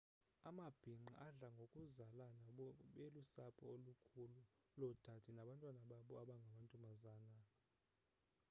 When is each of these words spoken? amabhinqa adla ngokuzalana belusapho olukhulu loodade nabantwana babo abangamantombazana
amabhinqa 0.49 1.13
adla 1.27 1.47
ngokuzalana 1.55 2.47
belusapho 2.95 3.63
olukhulu 3.75 4.41
loodade 4.79 5.29
nabantwana 5.33 5.79
babo 5.89 6.13
abangamantombazana 6.23 7.39